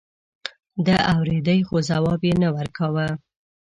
ده 0.85 0.97
اورېدې 1.13 1.57
خو 1.67 1.77
ځواب 1.89 2.21
يې 2.29 2.33
نه 2.41 2.49
ورکاوه. 2.55 3.07